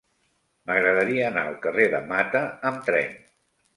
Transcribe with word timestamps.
M'agradaria 0.69 1.27
anar 1.27 1.43
al 1.49 1.59
carrer 1.67 1.87
de 1.93 1.99
Mata 2.13 2.43
amb 2.71 2.85
tren. 2.89 3.19